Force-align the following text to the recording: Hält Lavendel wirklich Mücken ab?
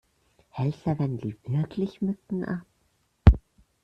Hält 0.49 0.83
Lavendel 0.85 1.37
wirklich 1.45 2.01
Mücken 2.01 2.43
ab? 2.43 2.65